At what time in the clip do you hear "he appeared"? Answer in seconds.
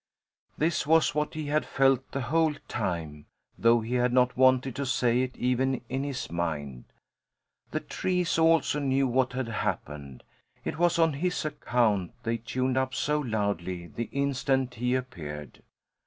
14.73-15.61